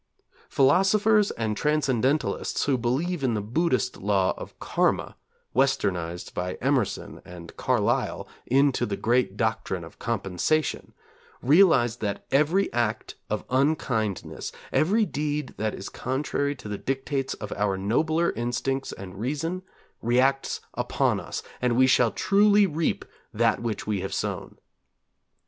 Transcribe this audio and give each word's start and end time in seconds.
Philosophers 0.49 1.29
and 1.29 1.55
transcendentalists 1.55 2.65
who 2.65 2.75
believe 2.75 3.23
in 3.23 3.35
the 3.35 3.39
Buddhist 3.39 3.97
law 3.97 4.33
of 4.35 4.57
Kârma, 4.57 5.13
Westernized 5.55 6.33
by 6.33 6.55
Emerson 6.55 7.21
and 7.23 7.55
Carlyle 7.55 8.27
into 8.47 8.87
the 8.87 8.97
great 8.97 9.37
doctrine 9.37 9.83
of 9.83 9.99
Compensation, 9.99 10.93
realize 11.43 11.97
that 11.97 12.25
every 12.31 12.73
act 12.73 13.13
of 13.29 13.43
unkindness, 13.51 14.51
every 14.71 15.05
deed 15.05 15.53
that 15.57 15.75
is 15.75 15.87
contrary 15.87 16.55
to 16.55 16.67
the 16.67 16.79
dictates 16.79 17.35
of 17.35 17.51
our 17.53 17.77
nobler 17.77 18.31
instincts 18.31 18.91
and 18.91 19.19
reason, 19.19 19.61
reacts 20.01 20.61
upon 20.73 21.19
us, 21.19 21.43
and 21.61 21.77
we 21.77 21.85
shall 21.85 22.09
truly 22.09 22.65
reap 22.65 23.05
that 23.31 23.61
which 23.61 23.85
we 23.85 24.01
have 24.01 24.15
sown. 24.15 24.57